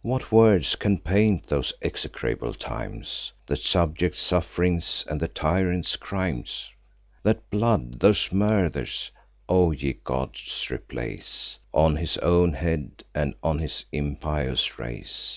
[0.00, 6.70] What words can paint those execrable times, The subjects' suff'rings, and the tyrant's crimes!
[7.22, 9.10] That blood, those murders,
[9.50, 15.34] O ye gods, replace On his own head, and on his impious race!